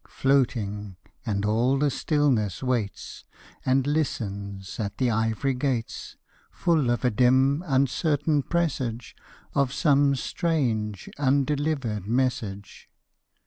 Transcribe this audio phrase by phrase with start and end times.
[0.09, 0.97] Floating
[1.27, 3.23] and all the stillness waits
[3.63, 6.17] And listens at the ivory gates,
[6.49, 9.15] Full of a dim uncertain presage
[9.53, 12.89] Of some strange, undelivered message.